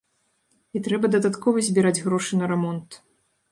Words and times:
І 0.77 0.81
трэба 0.87 1.11
дадаткова 1.17 1.65
збіраць 1.69 2.01
грошы 2.09 2.43
на 2.43 2.51
рамонт. 2.55 3.01